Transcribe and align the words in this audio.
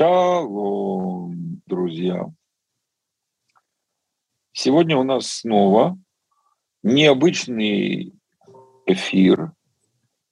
Шалом, 0.00 1.60
друзья! 1.66 2.24
Сегодня 4.52 4.96
у 4.96 5.02
нас 5.02 5.26
снова 5.26 5.98
необычный 6.82 8.14
эфир, 8.86 9.52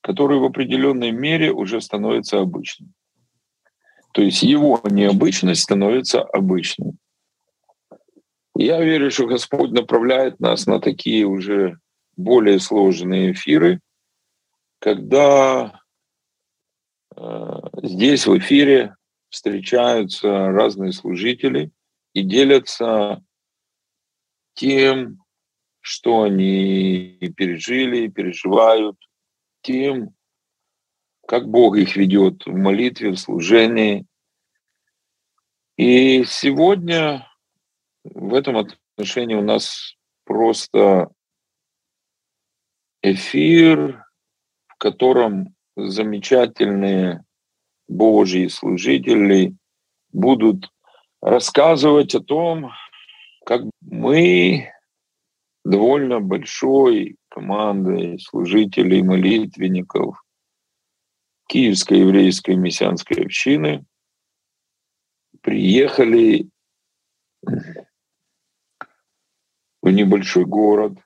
который 0.00 0.38
в 0.38 0.44
определенной 0.44 1.10
мере 1.10 1.52
уже 1.52 1.82
становится 1.82 2.40
обычным. 2.40 2.94
То 4.14 4.22
есть 4.22 4.42
его 4.42 4.80
необычность 4.84 5.64
становится 5.64 6.22
обычной. 6.22 6.94
Я 8.56 8.82
верю, 8.82 9.10
что 9.10 9.26
Господь 9.26 9.72
направляет 9.72 10.40
нас 10.40 10.64
на 10.64 10.80
такие 10.80 11.26
уже 11.26 11.78
более 12.16 12.58
сложные 12.58 13.32
эфиры, 13.32 13.82
когда 14.78 15.82
э, 17.14 17.54
здесь 17.82 18.26
в 18.26 18.38
эфире 18.38 18.94
встречаются 19.28 20.48
разные 20.48 20.92
служители 20.92 21.70
и 22.12 22.22
делятся 22.22 23.22
тем, 24.54 25.22
что 25.80 26.22
они 26.22 27.18
пережили, 27.36 28.08
переживают, 28.08 28.96
тем, 29.62 30.14
как 31.26 31.48
Бог 31.48 31.76
их 31.76 31.96
ведет 31.96 32.44
в 32.46 32.54
молитве, 32.54 33.10
в 33.10 33.18
служении. 33.18 34.06
И 35.76 36.24
сегодня 36.24 37.28
в 38.04 38.34
этом 38.34 38.56
отношении 38.56 39.34
у 39.34 39.42
нас 39.42 39.96
просто 40.24 41.10
эфир, 43.02 44.04
в 44.66 44.76
котором 44.76 45.54
замечательные 45.76 47.24
Божьи 47.88 48.46
служители 48.48 49.56
будут 50.12 50.70
рассказывать 51.20 52.14
о 52.14 52.20
том, 52.20 52.70
как 53.44 53.62
мы 53.80 54.70
довольно 55.64 56.20
большой 56.20 57.16
командой 57.28 58.18
служителей, 58.18 59.02
молитвенников 59.02 60.22
Киевской 61.48 62.00
еврейской 62.00 62.56
мессианской 62.56 63.24
общины 63.24 63.86
приехали 65.40 66.50
в 69.80 69.90
небольшой 69.90 70.44
город, 70.44 70.98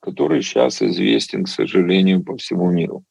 который 0.00 0.42
сейчас 0.42 0.82
известен, 0.82 1.44
к 1.44 1.48
сожалению, 1.48 2.24
по 2.24 2.36
всему 2.36 2.70
миру. 2.70 3.04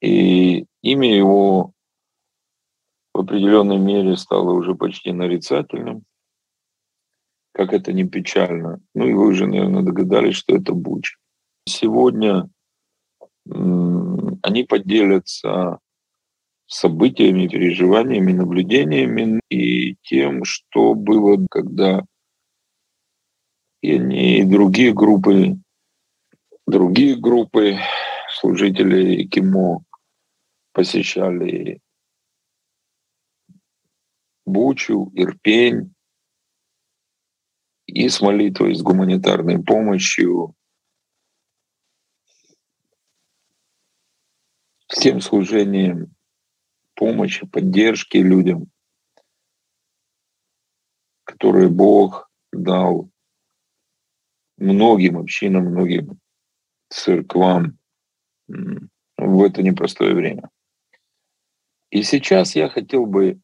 И 0.00 0.66
имя 0.82 1.16
его 1.16 1.72
в 3.12 3.20
определенной 3.20 3.78
мере 3.78 4.16
стало 4.16 4.52
уже 4.52 4.74
почти 4.74 5.12
нарицательным, 5.12 6.04
как 7.52 7.72
это 7.72 7.92
не 7.92 8.04
печально. 8.04 8.80
Ну 8.94 9.08
и 9.08 9.12
вы 9.12 9.28
уже, 9.28 9.46
наверное, 9.46 9.82
догадались, 9.82 10.36
что 10.36 10.54
это 10.56 10.72
Буч. 10.72 11.16
Сегодня 11.66 12.48
они 13.44 14.64
поделятся 14.64 15.80
событиями, 16.66 17.48
переживаниями, 17.48 18.32
наблюдениями 18.32 19.40
и 19.48 19.96
тем, 20.02 20.44
что 20.44 20.94
было, 20.94 21.44
когда 21.50 22.04
и 23.80 23.94
они, 23.94 24.40
и 24.40 24.44
другие 24.44 24.92
группы, 24.92 25.56
другие 26.66 27.16
группы 27.16 27.78
служителей 28.30 29.26
КИМО 29.26 29.84
посещали 30.78 31.80
Бучу, 34.46 35.10
Ирпень, 35.12 35.92
и 37.86 38.08
с 38.08 38.20
молитвой, 38.20 38.76
с 38.76 38.82
гуманитарной 38.82 39.60
помощью, 39.60 40.54
с 44.86 45.00
тем 45.00 45.20
служением 45.20 46.14
помощи, 46.94 47.44
поддержки 47.44 48.18
людям, 48.18 48.70
которые 51.24 51.70
Бог 51.70 52.30
дал 52.52 53.10
многим 54.58 55.18
общинам, 55.18 55.72
многим 55.72 56.20
церквам 56.88 57.80
в 58.46 59.42
это 59.42 59.64
непростое 59.64 60.14
время. 60.14 60.48
И 61.90 62.02
сейчас 62.02 62.54
я 62.54 62.68
хотел 62.68 63.06
бы, 63.06 63.40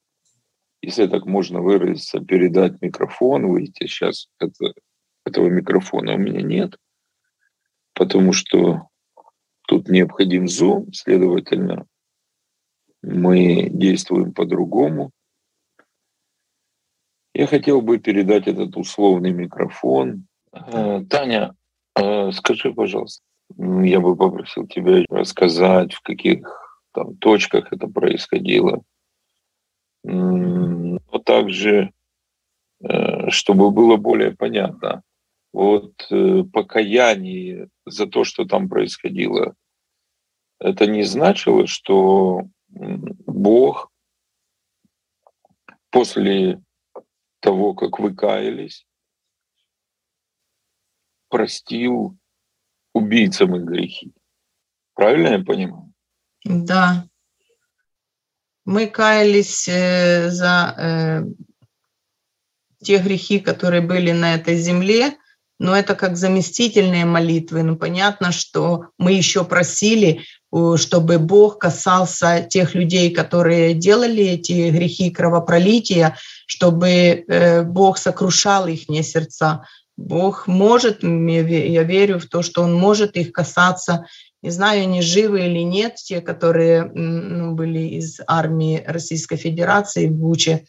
если 0.82 1.06
так 1.06 1.24
можно 1.26 1.60
выразиться, 1.60 2.20
передать 2.20 2.80
микрофон, 2.82 3.46
выйти. 3.48 3.86
Сейчас 3.86 4.28
это, 4.38 4.74
этого 5.24 5.48
микрофона 5.48 6.14
у 6.14 6.18
меня 6.18 6.42
нет, 6.42 6.76
потому 7.94 8.32
что 8.32 8.88
тут 9.66 9.88
необходим 9.88 10.46
зум, 10.46 10.92
следовательно, 10.92 11.86
мы 13.02 13.68
действуем 13.70 14.32
по-другому. 14.32 15.10
Я 17.34 17.46
хотел 17.46 17.80
бы 17.80 17.98
передать 17.98 18.46
этот 18.46 18.76
условный 18.76 19.32
микрофон. 19.32 20.26
Э, 20.52 21.02
Таня, 21.08 21.54
э, 21.96 22.30
скажи, 22.32 22.72
пожалуйста, 22.72 23.22
я 23.58 24.00
бы 24.00 24.16
попросил 24.16 24.66
тебя 24.66 25.04
рассказать, 25.10 25.94
в 25.94 26.00
каких 26.02 26.63
там, 26.94 27.16
точках 27.16 27.72
это 27.72 27.88
происходило. 27.88 28.82
Но 30.04 31.18
также, 31.24 31.92
э, 32.82 33.30
чтобы 33.30 33.70
было 33.70 33.96
более 33.96 34.34
понятно, 34.34 35.02
вот 35.52 36.06
э, 36.10 36.44
покаяние 36.52 37.68
за 37.86 38.06
то, 38.06 38.24
что 38.24 38.44
там 38.44 38.68
происходило, 38.68 39.54
это 40.60 40.86
не 40.86 41.02
значило, 41.02 41.66
что 41.66 42.42
Бог 42.68 43.90
после 45.90 46.62
того, 47.40 47.74
как 47.74 47.98
вы 47.98 48.14
каялись, 48.14 48.86
простил 51.28 52.16
убийцам 52.92 53.56
их 53.56 53.64
грехи. 53.64 54.12
Правильно 54.94 55.28
я 55.28 55.44
понимаю? 55.44 55.93
Да. 56.44 57.06
Мы 58.64 58.86
каялись 58.86 59.66
э, 59.68 60.30
за 60.30 60.74
э, 60.78 61.24
те 62.82 62.98
грехи, 62.98 63.40
которые 63.40 63.82
были 63.82 64.12
на 64.12 64.34
этой 64.34 64.56
земле, 64.56 65.16
но 65.58 65.76
это 65.76 65.94
как 65.94 66.16
заместительные 66.16 67.04
молитвы. 67.04 67.62
Ну, 67.62 67.76
понятно, 67.76 68.32
что 68.32 68.88
мы 68.98 69.12
еще 69.12 69.44
просили, 69.44 70.22
чтобы 70.76 71.18
Бог 71.18 71.58
касался 71.58 72.46
тех 72.48 72.74
людей, 72.74 73.10
которые 73.10 73.74
делали 73.74 74.24
эти 74.24 74.70
грехи 74.70 75.10
кровопролития, 75.10 76.16
чтобы 76.46 76.88
э, 76.88 77.62
Бог 77.62 77.98
сокрушал 77.98 78.66
их 78.66 78.84
сердца. 79.04 79.66
Бог 79.96 80.46
может, 80.46 81.02
я 81.02 81.82
верю 81.82 82.18
в 82.18 82.26
то, 82.26 82.42
что 82.42 82.62
Он 82.62 82.74
может 82.74 83.16
их 83.16 83.32
касаться 83.32 84.06
не 84.44 84.50
знаю, 84.50 84.82
они 84.82 85.00
живы 85.00 85.46
или 85.46 85.60
нет, 85.60 85.94
те, 85.94 86.20
которые 86.20 86.84
ну, 86.84 87.54
были 87.54 87.78
из 87.78 88.20
армии 88.26 88.84
Российской 88.86 89.36
Федерации 89.36 90.06
в 90.06 90.12
Буче. 90.12 90.66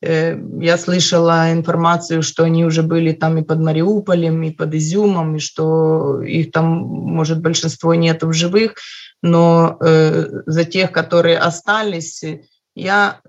Э, 0.00 0.34
я 0.60 0.78
слышала 0.78 1.52
информацию, 1.52 2.22
что 2.22 2.44
они 2.44 2.64
уже 2.64 2.82
были 2.82 3.12
там 3.12 3.36
и 3.36 3.42
под 3.42 3.58
Мариуполем, 3.60 4.42
и 4.44 4.50
под 4.50 4.74
Изюмом, 4.74 5.36
и 5.36 5.40
что 5.40 6.22
их 6.22 6.52
там, 6.52 6.66
может, 6.66 7.42
большинство 7.42 7.92
нет 7.94 8.22
в 8.22 8.32
живых, 8.32 8.76
но 9.22 9.76
э, 9.78 10.26
за 10.46 10.64
тех, 10.64 10.90
которые 10.90 11.36
остались, 11.36 12.24
я, 12.74 13.20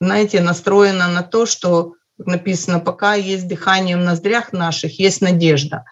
знаете, 0.00 0.40
настроена 0.40 1.08
на 1.08 1.22
то, 1.22 1.44
что 1.44 1.92
написано, 2.16 2.80
пока 2.80 3.16
есть 3.16 3.46
дыхание 3.48 3.98
в 3.98 4.00
ноздрях 4.00 4.54
наших, 4.54 4.98
есть 4.98 5.20
надежда. 5.20 5.84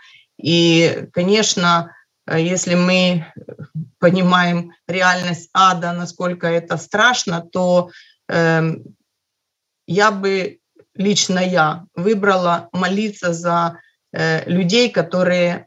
И, 0.43 1.09
конечно, 1.13 1.91
если 2.39 2.75
мы 2.75 3.27
понимаем 3.99 4.73
реальность 4.89 5.51
ада, 5.53 5.93
насколько 5.93 6.47
это 6.47 6.77
страшно, 6.77 7.43
то 7.43 7.91
э, 8.29 8.63
я 9.87 10.11
бы, 10.11 10.59
лично 10.95 11.39
я, 11.39 11.85
выбрала 11.95 12.69
молиться 12.73 13.33
за 13.33 13.79
э, 14.13 14.49
людей, 14.51 14.91
которые 14.91 15.65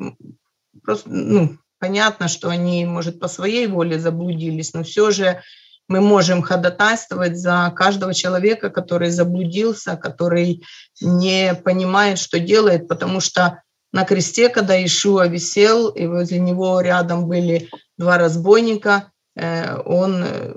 просто, 0.83 1.09
ну, 1.09 1.57
понятно, 1.79 2.27
что 2.27 2.49
они, 2.49 2.85
может, 2.85 3.19
по 3.19 3.27
своей 3.27 3.67
воле 3.67 3.99
заблудились, 3.99 4.73
но 4.73 4.83
все 4.83 5.11
же 5.11 5.41
мы 5.87 5.99
можем 5.99 6.41
ходатайствовать 6.41 7.37
за 7.37 7.71
каждого 7.75 8.13
человека, 8.13 8.69
который 8.69 9.09
заблудился, 9.09 9.97
который 9.97 10.63
не 11.01 11.53
понимает, 11.55 12.19
что 12.19 12.39
делает, 12.39 12.87
потому 12.87 13.19
что 13.19 13.61
на 13.93 14.05
кресте, 14.05 14.49
когда 14.49 14.83
Ишуа 14.83 15.27
висел, 15.27 15.89
и 15.89 16.07
возле 16.07 16.39
него 16.39 16.81
рядом 16.81 17.27
были 17.27 17.69
два 17.97 18.17
разбойника, 18.17 19.11
э, 19.35 19.77
он 19.85 20.23
э, 20.23 20.55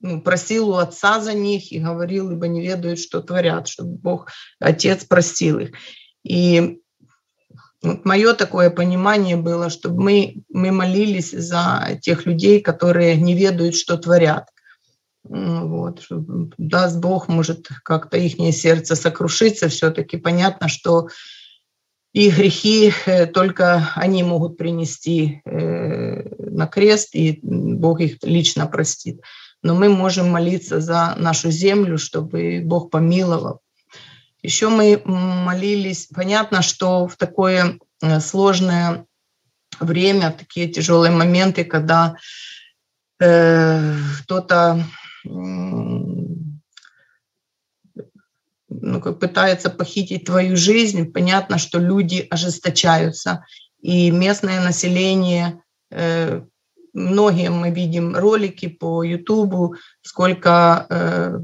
ну, 0.00 0.22
просил 0.22 0.70
у 0.70 0.76
отца 0.76 1.20
за 1.20 1.34
них 1.34 1.70
и 1.70 1.78
говорил, 1.78 2.30
ибо 2.30 2.48
не 2.48 2.62
ведают, 2.62 2.98
что 2.98 3.20
творят, 3.20 3.68
чтобы 3.68 3.98
Бог, 3.98 4.30
Отец 4.58 5.04
простил 5.04 5.58
их. 5.58 5.72
И 6.24 6.78
вот 7.82 8.06
мое 8.06 8.32
такое 8.32 8.70
понимание 8.70 9.36
было, 9.36 9.68
чтобы 9.68 10.02
мы, 10.02 10.42
мы 10.48 10.72
молились 10.72 11.32
за 11.32 11.98
тех 12.00 12.24
людей, 12.24 12.62
которые 12.62 13.16
не 13.16 13.34
ведают, 13.34 13.76
что 13.76 13.98
творят. 13.98 14.48
Вот. 15.22 16.06
Даст 16.56 16.98
Бог, 16.98 17.28
может, 17.28 17.68
как-то 17.82 18.16
их 18.16 18.36
сердце 18.54 18.94
сокрушится. 18.94 19.68
Все-таки 19.68 20.16
понятно, 20.16 20.68
что 20.68 21.08
и 22.14 22.30
грехи 22.30 22.90
э, 23.04 23.26
только 23.26 23.92
они 23.94 24.22
могут 24.22 24.56
принести 24.56 25.42
э, 25.44 26.22
на 26.38 26.66
крест, 26.66 27.14
и 27.14 27.38
Бог 27.42 28.00
их 28.00 28.16
лично 28.22 28.66
простит 28.66 29.20
но 29.64 29.74
мы 29.74 29.88
можем 29.88 30.30
молиться 30.30 30.80
за 30.80 31.14
нашу 31.16 31.50
землю, 31.50 31.98
чтобы 31.98 32.60
Бог 32.62 32.90
помиловал. 32.90 33.60
Еще 34.42 34.68
мы 34.68 35.00
молились, 35.06 36.06
понятно, 36.14 36.60
что 36.60 37.08
в 37.08 37.16
такое 37.16 37.78
э, 38.02 38.20
сложное 38.20 39.06
время, 39.80 40.30
в 40.30 40.36
такие 40.36 40.68
тяжелые 40.68 41.12
моменты, 41.12 41.64
когда 41.64 42.14
э, 43.20 43.96
кто-то 44.20 44.84
ну, 48.80 49.00
как 49.00 49.18
пытается 49.18 49.70
похитить 49.70 50.24
твою 50.24 50.56
жизнь, 50.56 51.12
понятно, 51.12 51.58
что 51.58 51.78
люди 51.78 52.26
ожесточаются, 52.30 53.44
и 53.80 54.10
местное 54.10 54.60
население 54.60 55.62
э, 55.90 56.42
многие 56.92 57.50
мы 57.50 57.70
видим 57.70 58.16
ролики 58.16 58.68
по 58.68 59.02
Ютубу, 59.02 59.76
сколько 60.02 60.86
э, 60.88 61.38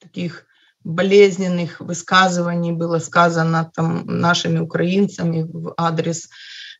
таких 0.00 0.46
болезненных 0.82 1.80
высказываний 1.80 2.72
было 2.72 2.98
сказано 2.98 3.70
там 3.74 4.04
нашими 4.06 4.58
украинцами 4.58 5.42
в 5.42 5.74
адрес 5.76 6.28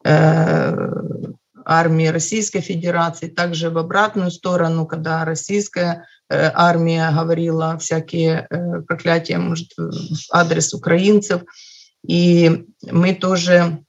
э, 0.05 0.75
армии 1.65 2.07
Российской 2.07 2.61
Федерации, 2.61 3.29
также 3.29 3.71
в 3.71 3.79
обратную 3.79 4.31
сторону, 4.31 4.87
когда 4.87 5.25
российская 5.25 6.07
армия 6.31 7.11
говорила 7.11 7.77
всякие 7.79 8.47
э, 8.49 8.81
проклятия, 8.83 9.39
может, 9.39 9.73
в 9.77 9.93
адрес 10.31 10.73
украинцев. 10.75 11.43
И 12.07 12.67
мы 12.83 13.15
тоже 13.15 13.85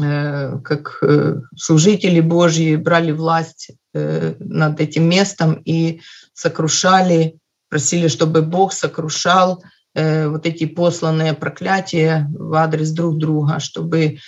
Э, 0.00 0.58
как 0.64 0.98
э, 1.02 1.36
служители 1.56 2.18
Божьи 2.20 2.74
брали 2.74 3.12
власть 3.12 3.70
э, 3.92 4.34
над 4.40 4.80
этим 4.80 5.08
местом 5.08 5.62
и 5.64 6.00
сокрушали, 6.32 7.38
просили, 7.68 8.08
чтобы 8.08 8.42
Бог 8.42 8.72
сокрушал 8.72 9.62
вот 9.96 10.44
эти 10.44 10.66
посланные 10.66 11.34
проклятия 11.34 12.28
в 12.36 12.52
адрес 12.54 12.90
друг 12.90 13.16
друга, 13.16 13.60
чтобы 13.60 14.18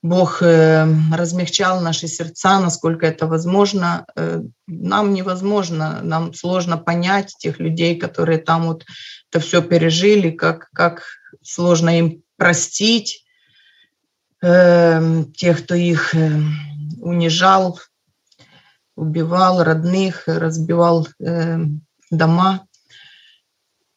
Бог 0.00 0.40
размягчал 0.40 1.80
наши 1.80 2.06
сердца, 2.06 2.60
насколько 2.60 3.04
это 3.04 3.26
возможно. 3.26 4.06
Нам 4.68 5.12
невозможно, 5.12 6.00
нам 6.02 6.32
сложно 6.34 6.78
понять 6.78 7.34
тех 7.38 7.58
людей, 7.58 7.98
которые 7.98 8.38
там 8.38 8.66
вот 8.66 8.84
это 9.30 9.40
все 9.40 9.60
пережили, 9.60 10.30
как, 10.30 10.68
как 10.72 11.02
сложно 11.42 11.98
им 11.98 12.22
простить, 12.36 13.24
Эм, 14.40 15.32
тех, 15.32 15.64
кто 15.64 15.74
их 15.74 16.14
эм, 16.14 16.54
унижал, 17.00 17.80
убивал 18.94 19.64
родных, 19.64 20.24
разбивал 20.26 21.08
эм, 21.18 21.84
дома. 22.10 22.66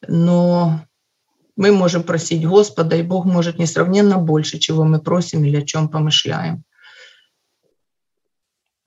Но 0.08 0.82
мы 1.56 1.72
можем 1.72 2.04
просить 2.04 2.46
Господа, 2.46 2.96
и 2.96 3.04
Бог 3.04 3.26
может 3.26 3.60
несравненно 3.60 4.18
больше, 4.18 4.60
чего 4.60 4.84
мы 4.84 5.02
просим 5.02 5.44
или 5.46 5.58
о 5.58 5.66
чем 5.66 5.90
помышляем. 5.90 6.64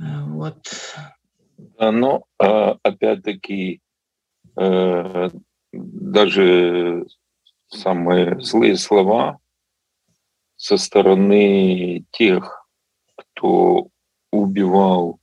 Э, 0.01 0.25
вот. 0.27 0.59
Но 1.79 2.25
а, 2.39 2.77
опять-таки 2.83 3.81
э, 4.57 5.31
даже 5.73 7.07
самые 7.69 8.41
злые 8.41 8.77
слова 8.77 9.39
со 10.57 10.77
стороны 10.77 12.05
тех, 12.11 12.67
кто 13.17 13.89
убивал, 14.31 15.19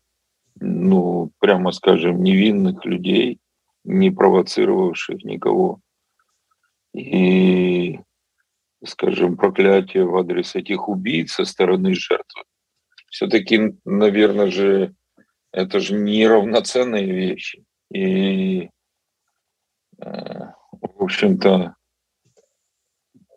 ну, 0.60 1.32
прямо 1.40 1.72
скажем, 1.72 2.24
невинных 2.24 2.86
людей, 2.86 3.40
не 3.84 4.12
провоцировавших 4.12 5.24
никого. 5.24 5.80
И, 6.94 8.00
скажем, 8.84 9.38
проклятие 9.38 10.06
в 10.06 10.16
адрес 10.18 10.56
этих 10.56 10.90
убийц 10.90 11.34
со 11.34 11.46
стороны 11.46 11.94
жертвы. 11.94 12.44
Все-таки, 13.10 13.76
наверное 13.86 14.52
же, 14.52 14.94
это 15.52 15.80
же 15.80 15.96
неравноценные 15.96 17.06
вещи. 17.06 17.64
И, 17.94 18.70
э, 20.00 20.02
в 20.02 21.04
общем-то, 21.04 21.76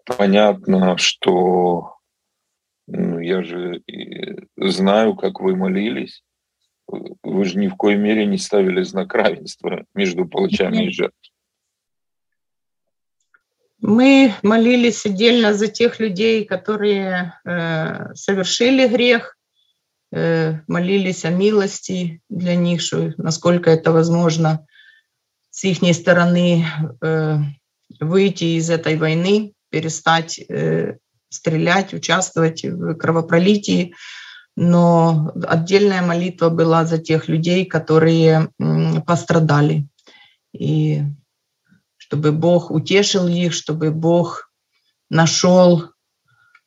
понятно, 0.05 0.97
что 0.97 1.95
ну, 2.87 3.19
я 3.19 3.43
же 3.43 3.83
знаю, 4.57 5.17
как 5.17 5.41
вы 5.41 5.57
молились. 5.57 6.23
Вы 6.87 7.45
же 7.45 7.59
ни 7.59 7.69
в 7.69 7.77
коей 7.77 7.97
мере 7.97 8.27
не 8.27 8.37
ставили 8.37 8.83
знак 8.83 9.15
равенства 9.15 9.87
между 9.95 10.29
палачами 10.29 10.85
и 10.85 10.91
жертвами. 10.91 11.34
Мы 13.87 14.33
молились 14.43 15.05
отдельно 15.05 15.53
за 15.53 15.69
тех 15.69 16.01
людей, 16.01 16.47
которые 16.47 17.35
э, 17.45 18.15
совершили 18.15 18.89
грех, 18.89 19.37
э, 20.11 20.61
молились 20.67 21.27
о 21.27 21.31
милости 21.31 22.23
для 22.31 22.55
них, 22.55 22.81
что, 22.81 23.13
насколько 23.19 23.71
это 23.71 23.93
возможно 23.93 24.67
с 25.51 25.65
их 25.65 25.95
стороны 25.95 26.65
э, 27.03 27.37
выйти 28.01 28.57
из 28.57 28.71
этой 28.71 28.97
войны, 28.97 29.53
перестать 29.69 30.39
э, 30.39 30.97
стрелять, 31.29 31.93
участвовать 31.93 32.65
в 32.65 32.95
кровопролитии, 32.95 33.95
но 34.57 35.31
отдельная 35.47 36.01
молитва 36.01 36.49
была 36.49 36.87
за 36.87 36.97
тех 36.97 37.29
людей, 37.29 37.67
которые 37.67 38.49
пострадали. 39.07 39.87
И 40.55 41.03
чтобы 42.07 42.33
Бог 42.33 42.71
утешил 42.71 43.27
их, 43.27 43.55
чтобы 43.55 43.91
Бог 43.91 44.53
нашел 45.09 45.85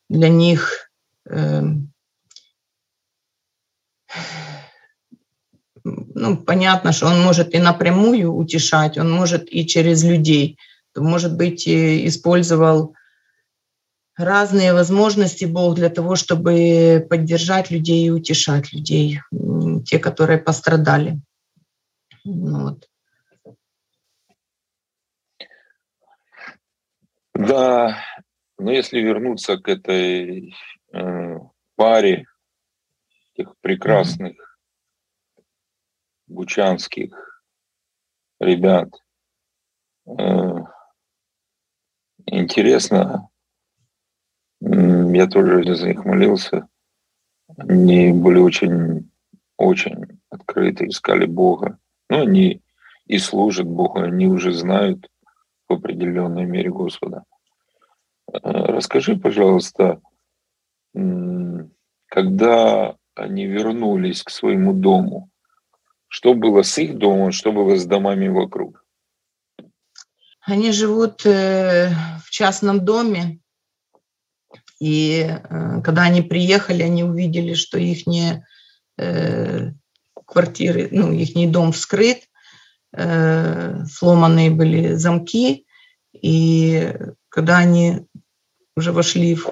для 0.08 0.28
них 0.28 0.90
э, 1.30 1.62
ну, 5.84 6.36
понятно, 6.38 6.90
что 6.90 7.06
он 7.06 7.22
может 7.22 7.54
и 7.54 7.58
напрямую 7.60 8.34
утешать, 8.34 8.98
он 8.98 9.12
может 9.12 9.46
и 9.48 9.64
через 9.64 10.02
людей. 10.02 10.58
Может 10.96 11.36
быть, 11.36 11.68
использовал 11.68 12.96
разные 14.16 14.72
возможности 14.72 15.44
Бог 15.44 15.76
для 15.76 15.88
того, 15.88 16.16
чтобы 16.16 17.06
поддержать 17.08 17.70
людей 17.70 18.06
и 18.06 18.10
утешать 18.10 18.72
людей, 18.72 19.20
те, 19.86 20.00
которые 20.00 20.38
пострадали. 20.38 21.20
Ну 22.24 22.64
вот. 22.64 22.88
Да, 27.38 27.96
но 28.58 28.72
если 28.72 28.98
вернуться 28.98 29.58
к 29.58 29.68
этой 29.68 30.56
э, 30.92 31.38
паре 31.76 32.26
тех 33.36 33.54
прекрасных 33.60 34.32
mm-hmm. 34.32 35.42
бучанских 36.26 37.44
ребят, 38.40 38.88
э, 40.06 40.64
интересно, 42.26 43.30
я 44.60 45.26
тоже 45.28 45.76
за 45.76 45.90
них 45.90 46.04
молился. 46.04 46.66
Они 47.56 48.12
были 48.12 48.40
очень, 48.40 49.12
очень 49.56 50.20
открыты, 50.28 50.88
искали 50.88 51.26
Бога. 51.26 51.78
Ну, 52.10 52.20
они 52.20 52.62
и 53.06 53.18
служат 53.18 53.68
Богу, 53.68 54.00
они 54.00 54.26
уже 54.26 54.52
знают 54.52 55.08
в 55.68 55.72
определенной 55.72 56.44
мере 56.44 56.70
Господа. 56.70 57.24
Э, 58.32 58.38
расскажи, 58.42 59.16
пожалуйста, 59.16 60.00
когда 62.06 62.96
они 63.14 63.46
вернулись 63.46 64.22
к 64.22 64.30
своему 64.30 64.72
дому, 64.72 65.30
что 66.08 66.34
было 66.34 66.62
с 66.62 66.78
их 66.78 66.96
домом, 66.96 67.32
что 67.32 67.52
было 67.52 67.76
с 67.76 67.84
домами 67.84 68.28
вокруг? 68.28 68.84
Они 70.40 70.72
живут 70.72 71.26
э, 71.26 71.90
в 72.24 72.30
частном 72.30 72.84
доме, 72.84 73.40
и 74.80 75.26
э, 75.28 75.82
когда 75.82 76.02
они 76.02 76.22
приехали, 76.22 76.82
они 76.82 77.04
увидели, 77.04 77.54
что 77.54 77.78
их 77.78 78.06
квартиры, 80.24 80.88
ну, 80.90 81.12
их 81.12 81.36
дом 81.46 81.72
вскрыт, 81.72 82.28
э, 82.92 83.84
сломанные 83.86 84.50
были 84.50 84.94
замки, 84.94 85.66
и 86.12 86.94
когда 87.28 87.58
они 87.58 88.06
уже 88.76 88.92
вошли 88.92 89.34
в, 89.34 89.46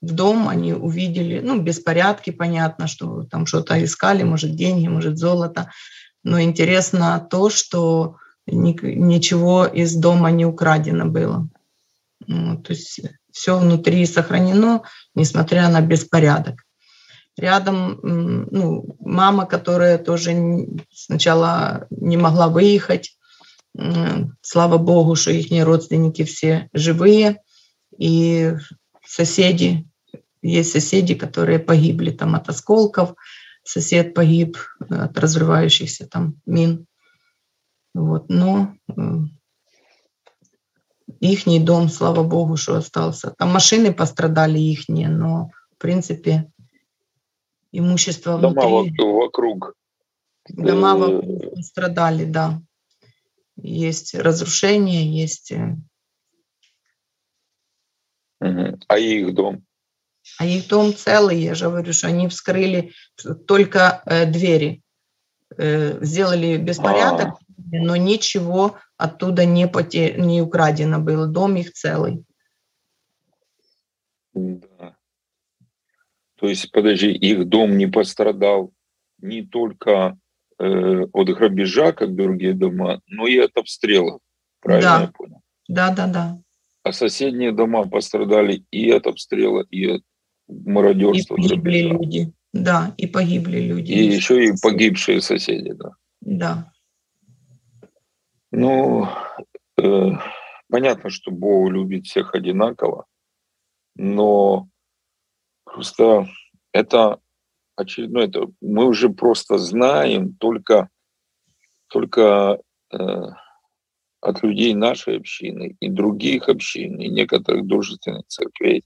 в 0.00 0.14
дом, 0.14 0.48
они 0.48 0.72
увидели, 0.72 1.40
ну, 1.40 1.60
беспорядки, 1.60 2.30
понятно, 2.30 2.86
что 2.86 3.24
там 3.24 3.46
что-то 3.46 3.82
искали, 3.82 4.22
может, 4.22 4.54
деньги, 4.54 4.88
может, 4.88 5.18
золото. 5.18 5.70
Но 6.24 6.40
интересно 6.40 7.26
то, 7.30 7.50
что 7.50 8.16
ни, 8.46 8.76
ничего 8.82 9.66
из 9.66 9.94
дома 9.94 10.30
не 10.30 10.46
украдено 10.46 11.06
было. 11.06 11.48
Ну, 12.26 12.58
то 12.58 12.72
есть 12.72 13.00
все 13.32 13.58
внутри 13.58 14.04
сохранено, 14.06 14.82
несмотря 15.14 15.68
на 15.68 15.80
беспорядок. 15.80 16.64
Рядом 17.38 18.00
ну, 18.02 18.96
мама, 18.98 19.46
которая 19.46 19.96
тоже 19.96 20.66
сначала 20.92 21.86
не 21.90 22.16
могла 22.16 22.48
выехать, 22.48 23.16
слава 24.42 24.76
богу, 24.78 25.14
что 25.14 25.30
их 25.30 25.46
родственники 25.64 26.24
все 26.24 26.68
живые, 26.72 27.40
и 27.96 28.54
соседи, 29.06 29.88
есть 30.42 30.72
соседи, 30.72 31.14
которые 31.14 31.60
погибли 31.60 32.10
там 32.10 32.34
от 32.34 32.48
осколков, 32.48 33.14
сосед 33.62 34.14
погиб 34.14 34.58
от 34.80 35.16
разрывающихся 35.16 36.08
там 36.08 36.40
мин. 36.44 36.86
Вот, 37.94 38.28
но 38.28 38.74
ихний 41.20 41.60
дом, 41.60 41.88
слава 41.88 42.24
богу, 42.24 42.56
что 42.56 42.76
остался. 42.76 43.32
Там 43.38 43.50
машины 43.50 43.92
пострадали 43.92 44.58
ихние, 44.58 45.08
но 45.08 45.50
в 45.76 45.78
принципе 45.78 46.50
имущество 47.72 48.38
Дома 48.38 48.66
внутри. 48.66 49.04
вокруг. 49.04 49.74
Дома 50.48 50.92
э, 50.92 50.96
вокруг 50.96 51.54
пострадали, 51.54 52.24
да. 52.24 52.60
Есть 53.56 54.14
разрушения, 54.14 55.04
есть... 55.04 55.52
Э, 55.52 55.76
а 58.86 58.98
их 58.98 59.34
дом? 59.34 59.64
А 60.38 60.46
их 60.46 60.68
дом 60.68 60.94
целый, 60.94 61.38
я 61.38 61.54
же 61.54 61.66
говорю, 61.66 61.92
что 61.92 62.08
они 62.08 62.28
вскрыли 62.28 62.92
только 63.46 64.02
э, 64.04 64.26
двери, 64.26 64.82
э, 65.56 66.04
сделали 66.04 66.56
беспорядок, 66.56 67.28
а. 67.28 67.38
но 67.56 67.96
ничего 67.96 68.78
оттуда 68.96 69.44
не, 69.44 69.66
поте... 69.66 70.14
не 70.14 70.42
украдено 70.42 71.00
было. 71.00 71.26
Дом 71.26 71.56
их 71.56 71.72
целый. 71.72 72.24
Да. 74.34 74.97
То 76.38 76.48
есть, 76.48 76.70
подожди, 76.70 77.10
их 77.10 77.48
дом 77.48 77.76
не 77.76 77.86
пострадал 77.86 78.72
не 79.20 79.42
только 79.42 80.16
э, 80.58 81.04
от 81.12 81.28
грабежа, 81.28 81.92
как 81.92 82.14
другие 82.14 82.54
дома, 82.54 83.00
но 83.08 83.26
и 83.26 83.38
от 83.38 83.56
обстрела. 83.56 84.20
Правильно 84.60 84.98
да. 84.98 85.00
я 85.02 85.08
понял? 85.08 85.42
Да, 85.68 85.94
да, 85.94 86.06
да. 86.06 86.38
А 86.84 86.92
соседние 86.92 87.52
дома 87.52 87.86
пострадали 87.86 88.64
и 88.70 88.90
от 88.90 89.06
обстрела, 89.06 89.66
и 89.70 89.86
от 89.86 90.02
мародерства. 90.46 91.34
И 91.34 91.38
погибли 91.40 91.82
грабежа. 91.82 91.88
люди. 91.88 92.32
Да, 92.52 92.94
и 92.96 93.06
погибли 93.06 93.58
люди. 93.58 93.92
И 93.92 94.06
еще 94.06 94.44
и 94.44 94.52
погибшие 94.62 95.20
соседи, 95.20 95.72
да. 95.72 95.90
Да. 96.20 96.72
Ну, 98.52 99.06
э, 99.76 100.10
понятно, 100.70 101.10
что 101.10 101.30
Бог 101.30 101.70
любит 101.70 102.06
всех 102.06 102.34
одинаково, 102.34 103.06
но 103.96 104.68
просто 105.78 106.28
это 106.72 107.20
очередное, 107.76 108.26
это 108.26 108.48
мы 108.60 108.86
уже 108.86 109.10
просто 109.10 109.58
знаем 109.58 110.34
только, 110.34 110.88
только 111.86 112.60
э, 112.92 112.96
от 114.20 114.42
людей 114.42 114.74
нашей 114.74 115.18
общины 115.18 115.76
и 115.78 115.88
других 115.88 116.48
общин, 116.48 117.00
и 117.00 117.06
некоторых 117.06 117.64
дружественных 117.64 118.26
церквей, 118.26 118.84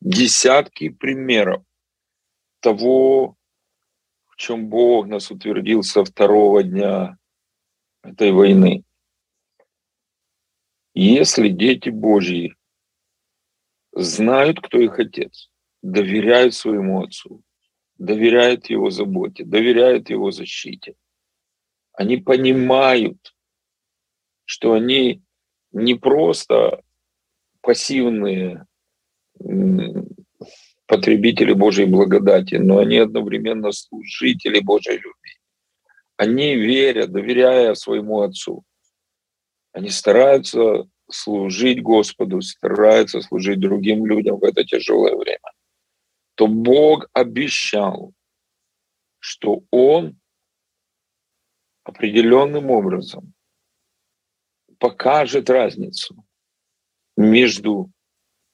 десятки 0.00 0.88
примеров 0.88 1.62
того, 2.60 3.36
в 4.28 4.36
чем 4.36 4.70
Бог 4.70 5.08
нас 5.08 5.30
утвердил 5.30 5.82
со 5.82 6.06
второго 6.06 6.62
дня 6.62 7.18
этой 8.02 8.32
войны. 8.32 8.82
Если 10.94 11.50
дети 11.50 11.90
Божьи 11.90 12.56
знают, 13.92 14.62
кто 14.62 14.78
их 14.78 14.98
отец, 14.98 15.49
доверяют 15.82 16.54
своему 16.54 17.02
отцу, 17.02 17.42
доверяют 17.98 18.70
его 18.70 18.90
заботе, 18.90 19.44
доверяют 19.44 20.10
его 20.10 20.30
защите, 20.30 20.94
они 21.92 22.16
понимают, 22.16 23.34
что 24.44 24.72
они 24.72 25.22
не 25.72 25.94
просто 25.94 26.82
пассивные 27.60 28.66
потребители 30.86 31.52
Божьей 31.52 31.86
благодати, 31.86 32.56
но 32.56 32.78
они 32.78 32.96
одновременно 32.96 33.70
служители 33.72 34.60
Божьей 34.60 34.96
любви. 34.96 35.38
Они 36.16 36.56
верят, 36.56 37.12
доверяя 37.12 37.74
своему 37.74 38.22
Отцу, 38.22 38.64
они 39.72 39.90
стараются 39.90 40.88
служить 41.10 41.82
Господу, 41.82 42.42
стараются 42.42 43.20
служить 43.20 43.60
другим 43.60 44.04
людям 44.06 44.38
в 44.38 44.44
это 44.44 44.64
тяжелое 44.64 45.16
время, 45.16 45.50
то 46.40 46.46
Бог 46.46 47.10
обещал, 47.12 48.14
что 49.18 49.62
Он 49.70 50.18
определенным 51.84 52.70
образом 52.70 53.34
покажет 54.78 55.50
разницу 55.50 56.24
между 57.14 57.90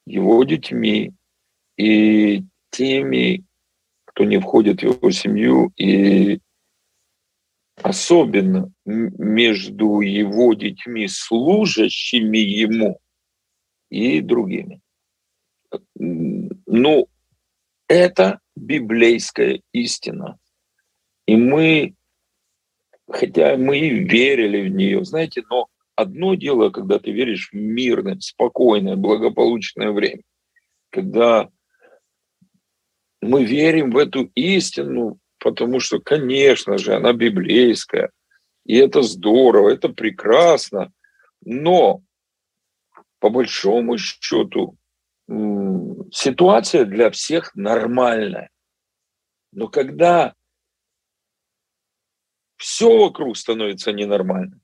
его 0.05 0.43
детьми 0.43 1.13
и 1.77 2.43
теми, 2.71 3.45
кто 4.05 4.25
не 4.25 4.41
входит 4.41 4.81
в 4.81 4.83
его 4.83 5.11
семью, 5.13 5.73
и 5.77 6.41
особенно 7.77 8.73
между 8.85 10.01
его 10.01 10.55
детьми, 10.55 11.07
служащими 11.07 12.39
ему, 12.39 12.99
и 13.91 14.21
другими. 14.21 14.81
Ну, 15.95 17.09
это 17.89 18.41
библейская 18.55 19.63
истина. 19.73 20.39
И 21.27 21.37
мы, 21.37 21.95
хотя 23.11 23.57
мы 23.57 23.79
и 23.79 24.05
верили 24.05 24.69
в 24.69 24.73
нее, 24.73 25.05
знаете, 25.05 25.43
но 25.49 25.69
одно 25.95 26.35
дело, 26.35 26.71
когда 26.71 26.99
ты 26.99 27.11
веришь 27.11 27.51
в 27.51 27.57
мирное, 27.57 28.19
спокойное, 28.21 28.97
благополучное 28.97 29.91
время, 29.91 30.23
когда 30.91 31.49
мы 33.23 33.45
верим 33.45 33.91
в 33.91 33.97
эту 33.97 34.31
истину, 34.35 35.19
потому 35.39 35.81
что, 35.81 36.01
конечно 36.01 36.79
же, 36.79 36.95
она 36.95 37.13
библейская, 37.13 38.11
и 38.65 38.77
это 38.77 39.03
здорово, 39.03 39.71
это 39.71 39.89
прекрасно, 39.89 40.93
но 41.45 42.03
по 43.21 43.31
большому 43.31 43.97
счету 43.99 44.77
ситуация 45.29 46.85
для 46.85 47.11
всех 47.11 47.55
нормальная. 47.55 48.51
Но 49.53 49.69
когда 49.69 50.35
все 52.57 52.97
вокруг 52.97 53.37
становится 53.37 53.93
ненормальным, 53.93 54.61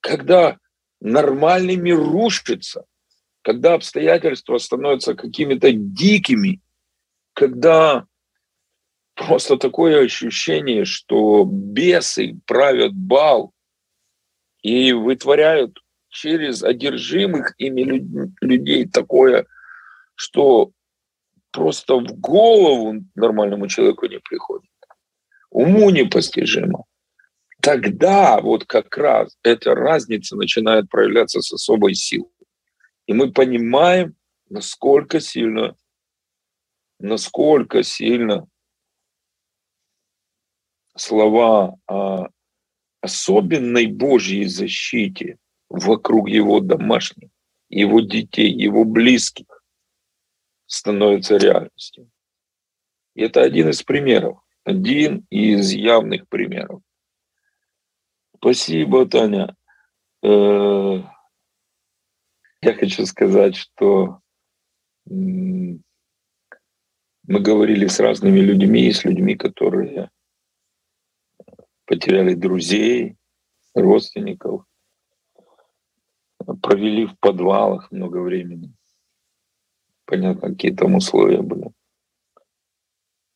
когда 0.00 0.58
нормальный 1.00 1.76
мир 1.76 1.98
рушится, 1.98 2.84
когда 3.42 3.74
обстоятельства 3.74 4.58
становятся 4.58 5.14
какими-то 5.14 5.72
дикими, 5.72 6.60
когда 7.34 8.06
просто 9.14 9.56
такое 9.56 10.04
ощущение, 10.04 10.84
что 10.84 11.44
бесы 11.44 12.38
правят 12.46 12.92
бал 12.94 13.52
и 14.62 14.92
вытворяют 14.92 15.78
через 16.08 16.62
одержимых 16.62 17.54
ими 17.58 18.02
людей 18.40 18.86
такое, 18.86 19.46
что 20.20 20.72
просто 21.50 21.94
в 21.94 22.20
голову 22.20 23.02
нормальному 23.14 23.68
человеку 23.68 24.04
не 24.04 24.18
приходит. 24.18 24.70
Уму 25.48 25.88
непостижимо. 25.88 26.84
Тогда 27.62 28.38
вот 28.42 28.66
как 28.66 28.94
раз 28.98 29.34
эта 29.42 29.74
разница 29.74 30.36
начинает 30.36 30.90
проявляться 30.90 31.40
с 31.40 31.50
особой 31.54 31.94
силой. 31.94 32.28
И 33.06 33.14
мы 33.14 33.32
понимаем, 33.32 34.14
насколько 34.50 35.20
сильно, 35.20 35.74
насколько 36.98 37.82
сильно 37.82 38.46
слова 40.98 41.76
о 41.86 42.28
особенной 43.00 43.86
Божьей 43.86 44.44
защите 44.44 45.38
вокруг 45.70 46.28
его 46.28 46.60
домашних, 46.60 47.30
его 47.70 48.00
детей, 48.00 48.50
его 48.50 48.84
близких 48.84 49.59
становятся 50.70 51.36
реальностью. 51.36 52.08
И 53.14 53.22
это 53.22 53.42
один 53.42 53.70
из 53.70 53.82
примеров, 53.82 54.38
один 54.64 55.26
из 55.28 55.72
явных 55.72 56.28
примеров. 56.28 56.80
Спасибо, 58.36 59.04
Таня. 59.06 59.56
Э, 60.22 61.02
я 62.62 62.74
хочу 62.74 63.04
сказать, 63.04 63.56
что 63.56 64.20
мы 65.06 65.80
говорили 67.26 67.88
с 67.88 67.98
разными 67.98 68.38
людьми, 68.38 68.92
с 68.92 69.04
людьми, 69.04 69.34
которые 69.34 70.10
потеряли 71.84 72.34
друзей, 72.34 73.16
родственников, 73.74 74.64
провели 76.62 77.06
в 77.06 77.18
подвалах 77.18 77.90
много 77.90 78.18
времени. 78.18 78.72
Понятно, 80.10 80.48
какие 80.48 80.74
там 80.74 80.96
условия 80.96 81.40
были. 81.40 81.70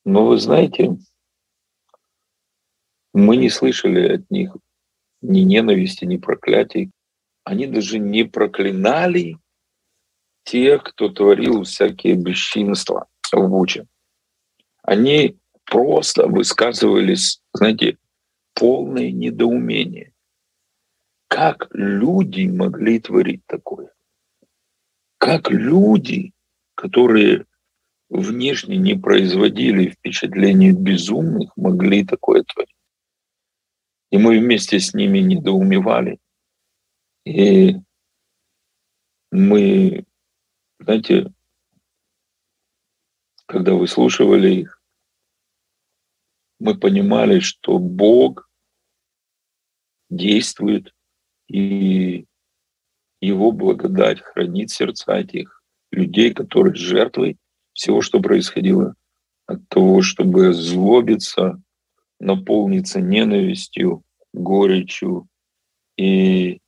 Но 0.05 0.27
вы 0.27 0.39
знаете, 0.39 0.97
мы 3.13 3.37
не 3.37 3.49
слышали 3.49 4.15
от 4.15 4.29
них 4.29 4.57
ни 5.23 5.43
ненависти, 5.43 6.05
ни 6.05 6.17
проклятий. 6.17 6.91
Они 7.45 7.69
даже 7.69 8.01
не 8.01 8.25
проклинали 8.25 9.39
тех, 10.43 10.83
кто 10.83 11.11
творил 11.11 11.63
всякие 11.63 12.17
бесчинства 12.17 13.07
в 13.31 13.49
Буче. 13.49 13.87
Они 14.83 15.39
просто 15.67 16.27
высказывались, 16.27 17.41
знаете, 17.53 17.99
полное 18.53 19.13
недоумение. 19.13 20.13
Как 21.29 21.69
люди 21.73 22.49
могли 22.49 22.99
творить 22.99 23.47
такое? 23.47 23.93
Как 25.19 25.53
люди, 25.53 26.33
которые 26.75 27.47
внешне 28.09 28.77
не 28.77 28.95
производили 28.95 29.91
впечатление 29.91 30.73
безумных, 30.73 31.57
могли 31.57 32.05
такое 32.05 32.43
творить? 32.43 32.75
И 34.11 34.19
мы 34.19 34.39
вместе 34.39 34.79
с 34.79 34.95
ними 34.95 35.19
недоумевали. 35.19 36.19
И 37.25 37.77
мы, 39.33 40.05
знаете, 40.79 41.33
когда 43.47 43.75
выслушивали 43.75 44.55
их, 44.55 44.81
мы 46.61 46.79
понимали, 46.79 47.41
что 47.41 47.79
Бог 47.79 48.49
действует, 50.09 50.95
и 51.49 52.27
Его 53.21 53.53
благодать 53.53 54.21
хранит 54.21 54.71
сердца 54.71 55.17
этих 55.17 55.64
людей, 55.95 56.33
которые 56.33 56.75
жертвой 56.75 57.37
всего, 57.73 58.01
что 58.01 58.21
происходило, 58.21 58.95
от 59.47 59.69
того, 59.69 60.03
чтобы 60.03 60.53
злобиться, 60.53 61.61
наполниться 62.19 63.01
ненавистью, 63.01 64.03
горечью 64.33 65.29
и 65.97 66.61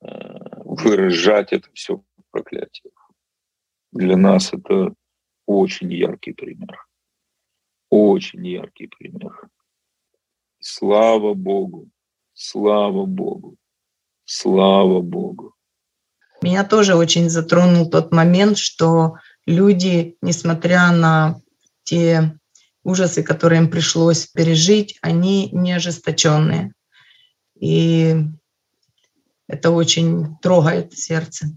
э, 0.00 0.62
выражать 0.64 1.52
это 1.52 1.68
все 1.74 1.96
в 1.96 2.30
проклятиях. 2.30 3.10
Для 3.92 4.16
нас 4.16 4.52
это 4.52 4.94
очень 5.46 5.92
яркий 5.92 6.32
пример. 6.32 6.86
Очень 7.88 8.46
яркий 8.46 8.88
пример. 8.88 9.48
Слава 10.58 11.34
Богу, 11.34 11.88
слава 12.32 13.06
Богу, 13.06 13.56
слава 14.24 15.00
Богу. 15.00 15.55
Меня 16.46 16.62
тоже 16.62 16.94
очень 16.94 17.28
затронул 17.28 17.90
тот 17.90 18.12
момент, 18.12 18.56
что 18.56 19.16
люди, 19.46 20.16
несмотря 20.22 20.92
на 20.92 21.40
те 21.82 22.38
ужасы, 22.84 23.24
которые 23.24 23.62
им 23.62 23.68
пришлось 23.68 24.28
пережить, 24.28 24.96
они 25.02 25.50
не 25.50 25.72
ожесточенные. 25.72 26.72
И 27.58 28.14
это 29.48 29.72
очень 29.72 30.36
трогает 30.40 30.92
сердце. 30.92 31.48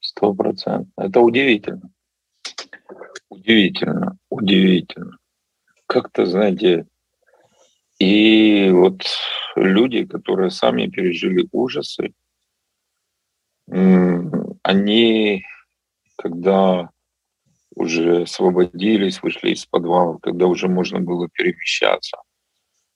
Сто 0.00 0.34
процентов. 0.34 0.92
Это 0.96 1.20
удивительно. 1.20 1.92
Удивительно, 3.28 4.18
удивительно. 4.30 5.16
Как-то, 5.86 6.26
знаете, 6.26 6.88
и 8.00 8.68
вот 8.72 9.04
люди, 9.54 10.06
которые 10.06 10.50
сами 10.50 10.88
пережили 10.88 11.46
ужасы, 11.52 12.14
они, 13.70 15.44
когда 16.16 16.90
уже 17.74 18.22
освободились, 18.22 19.22
вышли 19.22 19.50
из 19.50 19.64
подвала, 19.66 20.18
когда 20.18 20.46
уже 20.46 20.68
можно 20.68 21.00
было 21.00 21.28
перемещаться, 21.28 22.18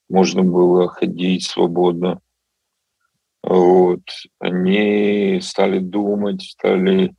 можно 0.09 0.43
было 0.43 0.89
ходить 0.89 1.45
свободно. 1.45 2.21
Вот. 3.43 4.03
Они 4.39 5.39
стали 5.43 5.79
думать, 5.79 6.43
стали 6.43 7.15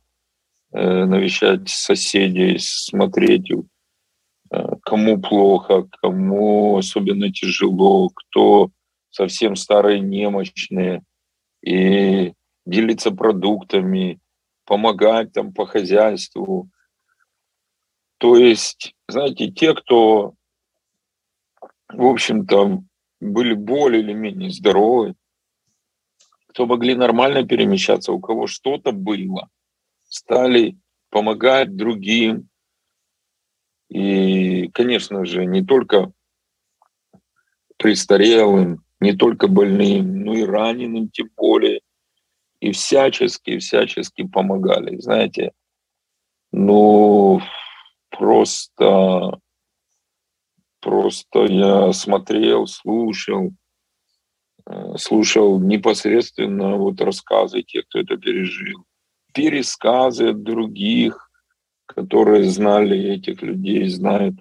э, 0.72 1.04
навещать 1.04 1.68
соседей, 1.68 2.58
смотреть, 2.58 3.50
э, 3.50 4.66
кому 4.82 5.20
плохо, 5.20 5.86
кому 6.02 6.76
особенно 6.76 7.32
тяжело, 7.32 8.10
кто 8.10 8.70
совсем 9.10 9.56
старые, 9.56 10.00
немощные, 10.00 11.02
и 11.62 12.32
делиться 12.66 13.10
продуктами, 13.12 14.20
помогать 14.64 15.32
там 15.32 15.52
по 15.54 15.66
хозяйству, 15.66 16.68
то 18.18 18.36
есть, 18.36 18.94
знаете, 19.08 19.50
те, 19.50 19.74
кто, 19.74 20.34
в 21.88 22.04
общем-то, 22.04 22.82
были 23.20 23.54
более 23.54 24.02
или 24.02 24.12
менее 24.12 24.50
здоровы, 24.50 25.14
кто 26.48 26.66
могли 26.66 26.94
нормально 26.94 27.46
перемещаться, 27.46 28.12
у 28.12 28.20
кого 28.20 28.46
что-то 28.46 28.92
было, 28.92 29.48
стали 30.08 30.78
помогать 31.10 31.76
другим. 31.76 32.48
И, 33.90 34.68
конечно 34.68 35.24
же, 35.26 35.44
не 35.44 35.62
только 35.64 36.10
престарелым, 37.76 38.82
не 39.00 39.12
только 39.12 39.48
больным, 39.48 40.24
но 40.24 40.34
и 40.34 40.42
раненым 40.42 41.10
тем 41.10 41.28
более. 41.36 41.80
И 42.60 42.72
всячески, 42.72 43.58
всячески 43.58 44.24
помогали. 44.24 44.98
Знаете, 44.98 45.52
ну, 46.52 47.40
просто, 48.10 49.38
просто 50.80 51.44
я 51.44 51.92
смотрел, 51.92 52.66
слушал, 52.66 53.52
э, 54.66 54.96
слушал 54.96 55.60
непосредственно 55.60 56.76
вот 56.76 57.00
рассказы 57.00 57.62
тех, 57.62 57.86
кто 57.88 58.00
это 58.00 58.16
пережил, 58.16 58.84
пересказы 59.34 60.30
от 60.30 60.42
других, 60.42 61.30
которые 61.86 62.44
знали 62.44 62.98
этих 62.98 63.42
людей, 63.42 63.86
знают. 63.88 64.36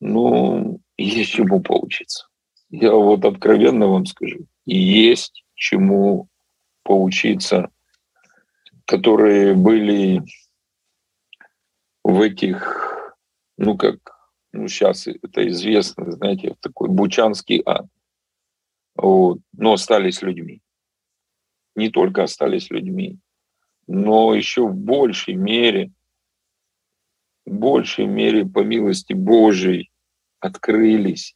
Ну, 0.00 0.80
есть 0.96 1.32
чему 1.32 1.60
поучиться. 1.60 2.26
Я 2.70 2.92
вот 2.92 3.24
откровенно 3.24 3.86
вам 3.86 4.06
скажу, 4.06 4.46
есть 4.64 5.44
чему 5.54 6.28
поучиться, 6.82 7.70
которые 8.86 9.54
были 9.54 10.22
в 12.04 12.20
этих, 12.20 13.16
ну 13.56 13.76
как, 13.76 13.98
ну 14.52 14.68
сейчас 14.68 15.06
это 15.06 15.48
известно, 15.48 16.10
знаете, 16.12 16.54
в 16.54 16.58
такой 16.58 16.88
бучанский 16.88 17.62
ад. 17.64 17.86
Вот, 18.94 19.38
но 19.52 19.74
остались 19.74 20.22
людьми. 20.22 20.60
Не 21.74 21.88
только 21.88 22.24
остались 22.24 22.70
людьми, 22.70 23.18
но 23.86 24.34
еще 24.34 24.66
в 24.66 24.74
большей 24.74 25.34
мере, 25.34 25.90
в 27.46 27.52
большей 27.52 28.06
мере 28.06 28.44
по 28.44 28.60
милости 28.60 29.14
Божией 29.14 29.90
открылись 30.40 31.34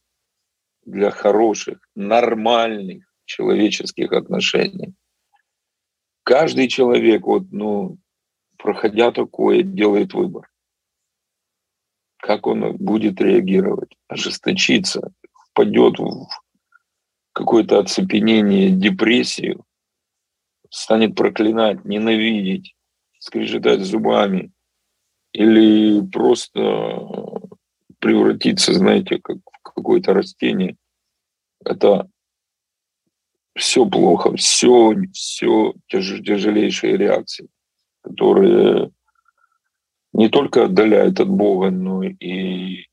для 0.85 1.11
хороших, 1.11 1.79
нормальных 1.95 3.03
человеческих 3.25 4.11
отношений. 4.11 4.93
Каждый 6.27 6.67
человек, 6.67 7.25
вот, 7.25 7.43
ну, 7.51 7.99
проходя 8.57 9.13
такое, 9.13 9.63
делает 9.63 10.13
выбор. 10.13 10.49
Как 12.17 12.47
он 12.47 12.75
будет 12.75 13.21
реагировать, 13.21 13.95
ожесточиться, 14.09 15.13
впадет 15.31 15.99
в 15.99 16.27
какое-то 17.31 17.79
оцепенение, 17.79 18.71
депрессию, 18.71 19.63
станет 20.69 21.15
проклинать, 21.15 21.85
ненавидеть, 21.85 22.75
скрежетать 23.19 23.79
зубами, 23.79 24.51
или 25.31 26.05
просто 26.07 26.59
превратиться, 27.99 28.73
знаете, 28.73 29.21
как 29.23 29.37
в 29.37 29.73
какое-то 29.73 30.13
растение. 30.13 30.75
Это 31.63 32.09
все 33.57 33.85
плохо, 33.85 34.35
все, 34.35 34.95
все 35.11 35.73
тяж, 35.87 36.21
тяжелейшие 36.23 36.97
реакции, 36.97 37.49
которые 38.01 38.91
не 40.13 40.29
только 40.29 40.65
отдаляет 40.65 41.19
от 41.19 41.29
Бога, 41.29 41.69
но 41.71 42.03
и 42.03 42.85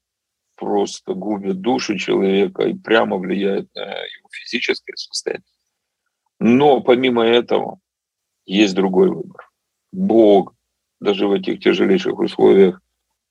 просто 0.57 1.15
губит 1.15 1.61
душу 1.61 1.97
человека 1.99 2.63
и 2.63 2.75
прямо 2.75 3.17
влияет 3.17 3.69
на 3.75 3.83
его 3.83 4.29
физическое 4.31 4.97
состояние. 4.97 5.45
Но 6.41 6.81
помимо 6.81 7.25
этого 7.25 7.81
есть 8.47 8.75
другой 8.75 9.11
выбор. 9.11 9.51
Бог 9.93 10.55
даже 11.01 11.27
в 11.27 11.33
этих 11.33 11.61
тяжелейших 11.61 12.19
условиях 12.19 12.81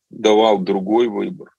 давал 0.10 0.60
другой 0.60 1.08
выбор. 1.08 1.50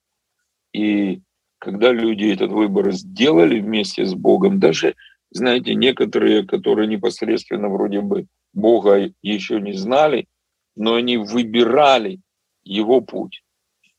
И 0.72 1.22
когда 1.58 1.92
люди 1.92 2.32
этот 2.32 2.50
выбор 2.50 2.92
сделали 2.92 3.60
вместе 3.60 4.04
с 4.04 4.14
Богом, 4.14 4.60
даже, 4.60 4.94
знаете, 5.34 5.74
некоторые, 5.74 6.46
которые 6.46 6.86
непосредственно 6.86 7.68
вроде 7.68 8.00
бы 8.00 8.28
Бога 8.52 9.12
еще 9.20 9.60
не 9.60 9.72
знали, 9.72 10.28
но 10.76 10.94
они 10.94 11.16
выбирали 11.16 12.20
его 12.62 13.00
путь. 13.00 13.42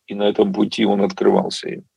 И 0.07 0.15
на 0.15 0.23
этом 0.23 0.53
пути 0.53 0.85
он 0.85 1.01
открывался 1.01 1.69
им, 1.69 1.87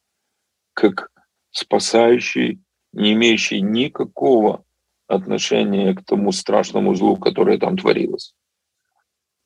как 0.74 1.11
спасающий, 1.51 2.61
не 2.92 3.12
имеющий 3.12 3.61
никакого 3.61 4.64
отношения 5.07 5.94
к 5.94 6.05
тому 6.05 6.33
страшному 6.33 6.94
злу, 6.96 7.16
которое 7.16 7.59
там 7.59 7.79
творилось. 7.79 8.35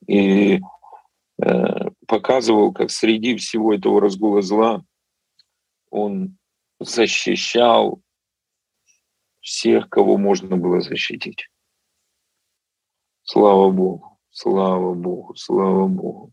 И 0.07 0.59
э, 1.39 1.89
показывал, 2.07 2.73
как 2.73 2.89
среди 2.89 3.35
всего 3.37 3.75
этого 3.75 4.01
разгула 4.01 4.41
зла 4.41 4.83
он 5.91 6.37
защищал 6.79 8.01
всех, 9.43 9.89
кого 9.89 10.17
можно 10.17 10.57
было 10.57 10.81
защитить. 10.81 11.49
Слава 13.23 13.69
Богу, 13.69 14.17
слава 14.31 14.93
Богу, 14.93 15.35
слава 15.35 15.87
Богу. 15.87 16.31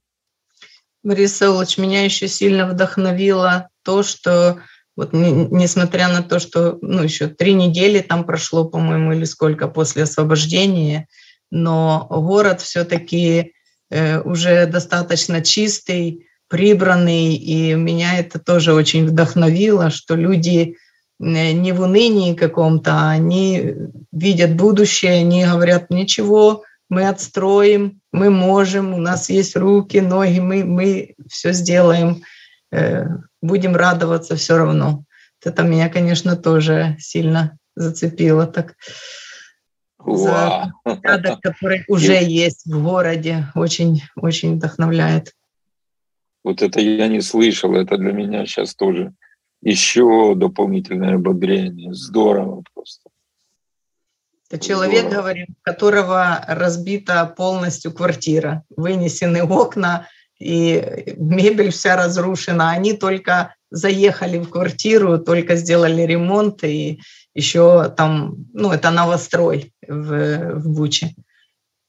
Борис 1.02 1.36
Саулович, 1.36 1.78
меня 1.78 2.04
еще 2.04 2.28
сильно 2.28 2.66
вдохновило 2.66 3.68
то, 3.82 4.02
что 4.02 4.60
вот 4.96 5.12
несмотря 5.12 6.08
на 6.08 6.22
то, 6.22 6.38
что 6.38 6.78
ну, 6.82 7.02
еще 7.02 7.28
три 7.28 7.54
недели 7.54 8.00
там 8.00 8.24
прошло, 8.24 8.64
по-моему, 8.64 9.12
или 9.12 9.24
сколько 9.24 9.66
после 9.68 10.02
освобождения, 10.02 11.08
но 11.50 12.06
город 12.10 12.60
все-таки 12.60 13.54
э, 13.88 14.20
уже 14.20 14.66
достаточно 14.66 15.42
чистый, 15.42 16.26
прибранный, 16.48 17.34
и 17.34 17.74
меня 17.74 18.18
это 18.18 18.38
тоже 18.38 18.74
очень 18.74 19.06
вдохновило, 19.06 19.90
что 19.90 20.16
люди 20.16 20.76
не 21.20 21.72
в 21.72 21.82
унынии 21.82 22.34
каком-то, 22.34 22.92
а 22.92 23.10
они 23.10 23.74
видят 24.10 24.56
будущее, 24.56 25.20
они 25.20 25.44
говорят, 25.44 25.90
ничего, 25.90 26.64
мы 26.88 27.06
отстроим, 27.08 28.00
мы 28.10 28.30
можем, 28.30 28.94
у 28.94 28.98
нас 28.98 29.28
есть 29.28 29.54
руки, 29.54 29.98
ноги, 30.00 30.40
мы, 30.40 30.64
мы 30.64 31.14
все 31.28 31.52
сделаем, 31.52 32.22
э, 32.72 33.04
будем 33.42 33.76
радоваться 33.76 34.34
все 34.34 34.56
равно. 34.56 35.04
Это 35.44 35.62
меня, 35.62 35.90
конечно, 35.90 36.36
тоже 36.36 36.96
сильно 36.98 37.58
зацепило 37.76 38.46
так. 38.46 38.74
За 40.04 40.72
порядок, 40.82 41.40
который 41.42 41.84
уже 41.86 42.14
есть 42.14 42.64
в 42.64 42.82
городе, 42.82 43.46
очень, 43.54 44.02
очень 44.16 44.56
вдохновляет. 44.56 45.34
Вот 46.42 46.62
это 46.62 46.80
я 46.80 47.06
не 47.08 47.20
слышал, 47.20 47.74
это 47.74 47.98
для 47.98 48.12
меня 48.12 48.46
сейчас 48.46 48.74
тоже 48.74 49.12
еще 49.62 50.34
дополнительное 50.34 51.16
ободрение. 51.16 51.92
Здорово 51.94 52.62
просто. 52.72 53.10
Это 54.50 54.64
человек, 54.64 55.02
Здорово. 55.06 55.22
говорим, 55.22 55.46
у 55.48 55.62
которого 55.62 56.44
разбита 56.48 57.24
полностью 57.26 57.92
квартира, 57.92 58.64
вынесены 58.76 59.44
окна, 59.44 60.08
и 60.40 61.14
мебель 61.18 61.70
вся 61.70 61.96
разрушена. 61.96 62.70
Они 62.70 62.94
только 62.94 63.54
заехали 63.70 64.38
в 64.38 64.48
квартиру, 64.48 65.18
только 65.18 65.54
сделали 65.54 66.02
ремонт, 66.02 66.64
и 66.64 67.00
еще 67.34 67.90
там, 67.96 68.46
ну, 68.52 68.72
это 68.72 68.90
новострой 68.90 69.72
в, 69.86 70.54
в 70.54 70.68
Буче. 70.68 71.14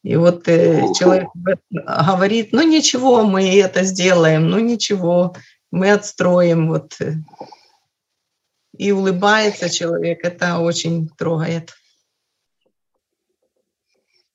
И 0.04 0.16
вот 0.16 0.48
э, 0.48 0.82
человек 0.98 1.30
говорит, 1.72 2.50
ну 2.52 2.62
ничего, 2.64 3.24
мы 3.24 3.60
это 3.60 3.84
сделаем, 3.84 4.50
ну 4.50 4.60
ничего, 4.60 5.36
мы 5.72 5.92
отстроим. 5.92 6.70
Вот. 6.70 6.98
И 8.78 8.92
улыбается 8.92 9.70
человек, 9.70 10.24
это 10.24 10.60
очень 10.60 11.10
трогает. 11.10 11.74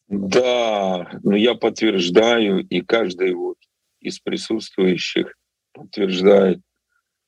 Да, 0.09 1.19
но 1.25 1.35
я 1.35 1.55
подтверждаю, 1.55 2.61
и 2.61 2.81
каждый 2.81 3.35
вот 3.35 3.57
из 4.01 4.21
присутствующих 4.21 5.35
подтверждает, 5.73 6.61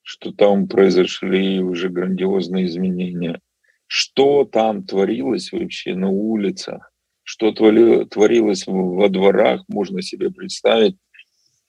что 0.03 0.33
там 0.33 0.69
произошли 0.69 1.61
уже 1.61 1.89
грандиозные 1.89 2.67
изменения. 2.67 3.41
Что 3.87 4.45
там 4.45 4.85
творилось 4.85 5.51
вообще 5.51 5.95
на 5.95 6.09
улицах, 6.09 6.93
что 7.25 7.53
творилось 7.53 8.65
во 8.67 9.09
дворах, 9.09 9.65
можно 9.69 10.01
себе 10.01 10.31
представить, 10.31 10.97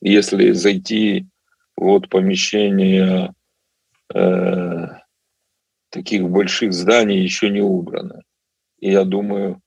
если 0.02 0.52
зайти 0.52 1.28
вот 1.76 2.08
помещение 2.10 3.34
э, 4.14 4.88
таких 5.90 6.30
больших 6.30 6.74
зданий 6.74 7.22
еще 7.22 7.50
не 7.50 7.62
убрано. 7.62 8.24
И 8.80 8.92
я 8.92 9.04
думаю, 9.04 9.62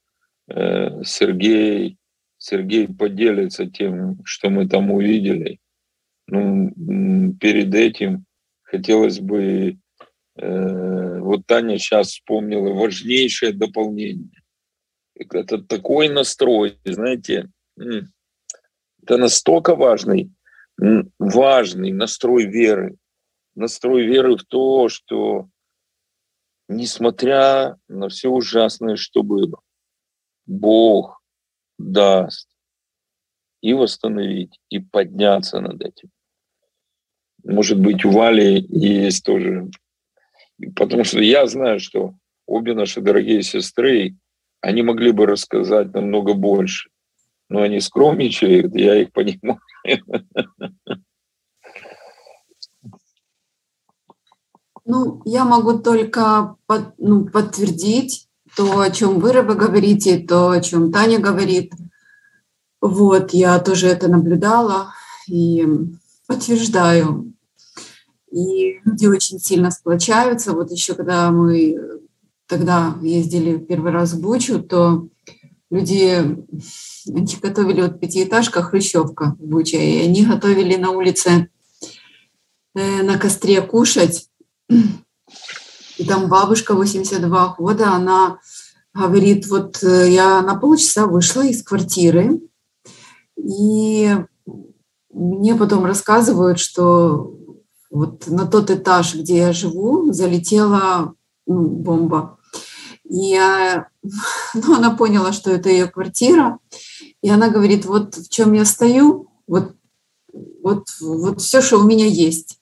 э, 0.49 1.03
Сергей, 1.05 1.99
Сергей 2.39 2.89
поделится 2.89 3.67
тем, 3.67 4.19
что 4.25 4.51
мы 4.51 4.69
там 4.69 4.91
увидели. 4.91 5.59
Ну, 6.29 7.35
перед 7.41 7.75
этим 7.75 8.25
хотелось 8.63 9.21
бы, 9.21 9.79
э, 10.37 11.19
вот 11.21 11.47
Таня 11.47 11.79
сейчас 11.79 12.09
вспомнила 12.09 12.73
важнейшее 12.73 13.53
дополнение 13.53 14.43
это 15.31 15.59
такой 15.59 16.09
настрой, 16.09 16.79
знаете, 16.85 17.49
это 17.77 19.17
настолько 19.17 19.75
важный, 19.75 20.31
важный 21.19 21.93
настрой 21.93 22.47
веры, 22.47 22.97
настрой 23.55 24.07
веры 24.07 24.37
в 24.37 24.45
то, 24.45 24.89
что 24.89 25.49
несмотря 26.69 27.77
на 27.89 28.09
все 28.09 28.29
ужасное, 28.29 28.97
что 28.97 29.23
было, 29.23 29.61
Бог 30.47 31.21
даст 31.79 32.49
и 33.61 33.73
восстановить, 33.75 34.59
и 34.69 34.81
подняться 34.81 35.61
над 35.61 35.81
этим. 35.83 36.11
Может 37.45 37.81
быть, 37.81 38.05
у 38.05 38.11
Вали 38.11 38.65
есть 38.69 39.25
тоже. 39.25 39.69
Потому 40.77 41.05
что 41.05 41.21
я 41.21 41.47
знаю, 41.47 41.81
что 41.81 42.15
обе 42.47 42.75
наши 42.75 43.01
дорогие 43.01 43.43
сестры, 43.43 44.17
они 44.61 44.83
могли 44.83 45.13
бы 45.13 45.27
рассказать 45.27 45.93
намного 45.93 46.35
больше. 46.35 46.91
Но 47.49 47.63
они 47.63 47.81
скромничают, 47.81 48.75
я 48.75 49.03
их 49.03 49.13
понимаю. 49.13 49.61
Ну, 54.93 55.23
я 55.25 55.47
могу 55.47 55.79
только 55.79 56.57
под, 56.67 56.93
ну, 56.99 57.25
подтвердить 57.25 58.29
то, 58.55 58.81
о 58.81 58.91
чем 58.91 59.21
вы, 59.21 59.33
Рыба, 59.33 59.55
говорите, 59.55 60.19
то, 60.19 60.51
о 60.51 60.61
чем 60.61 60.93
Таня 60.93 61.19
говорит. 61.19 61.73
Вот, 62.83 63.33
я 63.33 63.59
тоже 63.59 63.87
это 63.87 64.09
наблюдала 64.09 64.93
и 65.27 65.67
подтверждаю. 66.27 67.33
И 68.31 68.81
люди 68.85 69.07
очень 69.07 69.39
сильно 69.39 69.71
сплочаются. 69.71 70.53
Вот 70.53 70.71
еще 70.71 70.93
когда 70.93 71.31
мы 71.31 71.79
тогда 72.47 72.95
ездили 73.01 73.57
первый 73.57 73.93
раз 73.93 74.13
в 74.13 74.21
Бучу, 74.21 74.63
то 74.63 75.09
люди 75.71 76.37
они 77.09 77.39
готовили 77.41 77.81
вот 77.81 77.99
пятиэтажка 77.99 78.61
Хрущевка 78.61 79.37
в 79.39 79.47
Буче, 79.47 79.79
и 79.79 80.05
они 80.05 80.27
готовили 80.27 80.77
на 80.77 80.91
улице 80.91 81.49
э, 82.75 83.03
на 83.03 83.19
костре 83.19 83.63
кушать. 83.63 84.29
И 85.99 86.05
там 86.05 86.29
бабушка 86.29 86.75
82 86.75 87.55
года, 87.59 87.93
она 87.93 88.39
говорит, 88.95 89.47
вот 89.47 89.83
э, 89.83 90.11
я 90.11 90.43
на 90.43 90.57
полчаса 90.57 91.07
вышла 91.07 91.43
из 91.43 91.63
квартиры, 91.63 92.41
и 93.37 94.17
мне 95.13 95.55
потом 95.55 95.85
рассказывают, 95.85 96.59
что 96.59 97.37
вот 97.91 98.27
на 98.27 98.47
тот 98.47 98.71
этаж, 98.71 99.15
где 99.15 99.39
я 99.39 99.53
живу, 99.53 100.13
залетела 100.13 101.15
ну, 101.47 101.69
бомба. 101.69 102.39
И 103.05 103.39
ну, 104.55 104.75
она 104.75 104.91
поняла, 104.91 105.33
что 105.33 105.51
это 105.51 105.69
ее 105.69 105.87
квартира. 105.87 106.59
И 107.21 107.29
она 107.29 107.51
говорит, 107.51 107.85
вот 107.85 108.17
в 108.17 108.29
чем 108.29 108.53
я 108.55 108.65
стою, 108.65 109.29
вот, 109.47 109.75
вот, 110.63 110.87
вот 111.01 111.41
все, 111.41 111.61
что 111.61 111.79
у 111.79 111.85
меня 111.85 112.07
есть. 112.07 112.59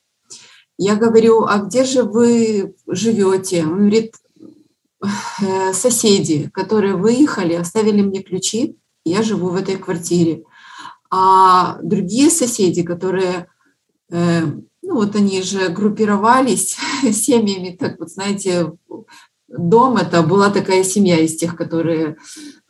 Я 0.83 0.97
говорю, 0.97 1.45
а 1.45 1.59
где 1.59 1.85
же 1.85 2.05
вы 2.05 2.75
живете? 2.87 3.65
Он 3.65 3.81
говорит, 3.81 4.15
«Э, 5.03 5.75
соседи, 5.75 6.49
которые 6.55 6.97
выехали, 6.97 7.53
оставили 7.53 8.01
мне 8.01 8.23
ключи, 8.23 8.79
я 9.05 9.23
живу 9.23 9.51
в 9.51 9.57
этой 9.57 9.77
квартире. 9.77 10.43
А 11.11 11.77
другие 11.83 12.31
соседи, 12.31 12.83
которые 12.83 13.49
э, 14.11 14.47
ну 14.81 14.95
вот 14.95 15.15
они 15.17 15.43
же 15.43 15.69
группировались 15.69 16.79
семьями, 17.13 17.77
так 17.79 17.99
вот, 17.99 18.09
знаете, 18.09 18.73
дом 19.49 19.99
это 19.99 20.23
была 20.23 20.49
такая 20.49 20.83
семья 20.83 21.19
из 21.21 21.37
тех, 21.37 21.57
которые 21.57 22.17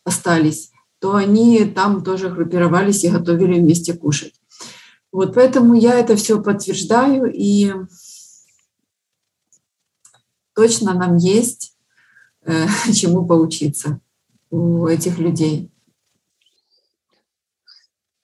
остались, 0.02 0.72
то 0.98 1.14
они 1.14 1.64
там 1.64 2.02
тоже 2.02 2.28
группировались 2.28 3.04
и 3.04 3.08
готовили 3.10 3.60
вместе 3.60 3.94
кушать. 3.94 4.39
Вот 5.12 5.34
поэтому 5.34 5.74
я 5.74 5.98
это 5.98 6.14
все 6.16 6.42
подтверждаю, 6.42 7.32
и 7.32 7.72
точно 10.54 10.94
нам 10.94 11.16
есть 11.16 11.76
э, 12.42 12.66
чему 12.94 13.26
поучиться 13.26 14.00
у 14.50 14.86
этих 14.86 15.18
людей. 15.18 15.70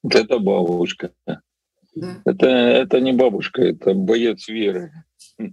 Это 0.09 0.38
бабушка. 0.38 1.12
Да. 1.94 2.20
Это, 2.25 2.46
это 2.46 3.01
не 3.01 3.12
бабушка, 3.12 3.62
это 3.62 3.94
боец 3.94 4.49
веры. 4.49 4.92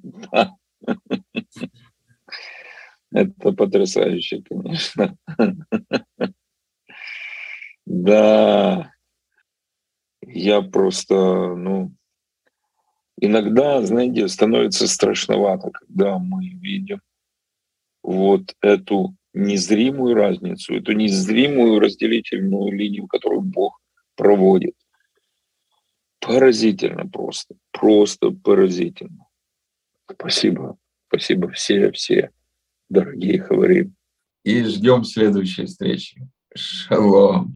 Это 3.14 3.52
потрясающе, 3.52 4.42
конечно. 4.42 5.16
Да, 7.86 8.93
я 10.34 10.62
просто, 10.62 11.16
ну, 11.56 11.92
иногда, 13.20 13.82
знаете, 13.84 14.28
становится 14.28 14.88
страшновато, 14.88 15.72
когда 15.72 16.18
мы 16.18 16.48
видим 16.48 17.02
вот 18.02 18.56
эту 18.62 19.16
незримую 19.34 20.16
разницу, 20.16 20.76
эту 20.76 20.94
незримую 20.94 21.80
разделительную 21.80 22.72
линию, 22.72 23.08
которую 23.08 23.42
Бог 23.42 23.80
проводит. 24.16 24.76
Поразительно 26.20 27.08
просто, 27.08 27.56
просто 27.72 28.32
поразительно. 28.32 29.28
Спасибо, 30.10 30.78
спасибо 31.08 31.50
все, 31.52 31.92
все, 31.92 32.32
дорогие 32.90 33.38
говорим. 33.38 33.96
И 34.44 34.64
ждем 34.64 35.04
следующей 35.04 35.66
встречи. 35.66 36.28
Шалом. 36.56 37.56